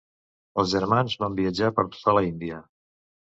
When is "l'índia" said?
2.19-2.61